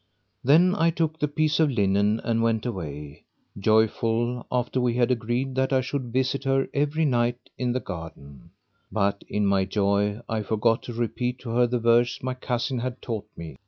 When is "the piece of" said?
1.19-1.69